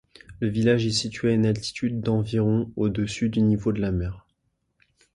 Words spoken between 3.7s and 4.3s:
de la mer.